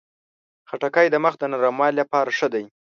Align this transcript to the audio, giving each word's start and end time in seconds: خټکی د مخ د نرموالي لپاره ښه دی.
خټکی 0.69 1.07
د 1.11 1.15
مخ 1.23 1.33
د 1.39 1.43
نرموالي 1.51 1.95
لپاره 2.01 2.29
ښه 2.37 2.47
دی. 2.53 2.63